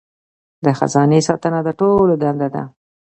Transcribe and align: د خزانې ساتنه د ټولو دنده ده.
د 0.65 0.67
خزانې 0.79 1.19
ساتنه 1.27 1.59
د 1.65 1.69
ټولو 1.79 2.13
دنده 2.21 2.47
ده. 2.55 2.63